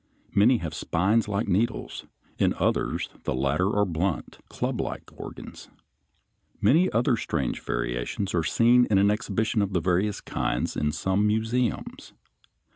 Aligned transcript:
Many 0.33 0.57
have 0.57 0.73
spines 0.73 1.27
like 1.27 1.47
needles; 1.47 2.07
in 2.39 2.55
others 2.55 3.07
the 3.23 3.35
latter 3.35 3.69
are 3.75 3.85
blunt, 3.85 4.39
clublike 4.49 5.11
organs. 5.15 5.69
Many 6.59 6.91
other 6.91 7.15
strange 7.15 7.59
variations 7.61 8.33
are 8.33 8.43
seen 8.43 8.87
in 8.89 8.97
an 8.97 9.11
exhibition 9.11 9.61
of 9.61 9.73
the 9.73 9.79
various 9.79 10.19
kinds 10.19 10.75
in 10.75 10.91
some 10.91 11.27
museums. 11.27 12.13